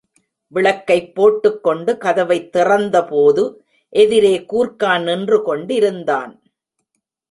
விளக்கைப் 0.53 1.15
போட்டுக் 1.15 1.63
கொண்டு 1.63 1.97
கதவைத் 1.97 2.55
திறந்தபோது, 2.55 3.43
எதிரே 3.89 4.45
கூர்க்கா 4.53 5.03
நின்று 5.03 5.39
கொண்டிருந் 5.41 6.03
தான். 6.03 6.41